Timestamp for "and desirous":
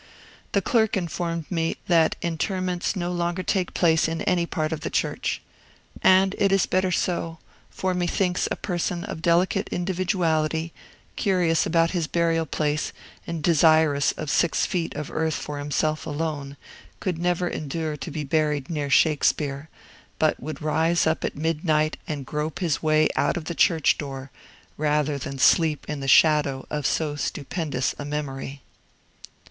13.27-14.11